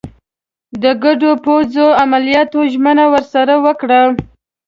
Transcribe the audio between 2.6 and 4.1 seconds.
ژمنه ورسره وکړه.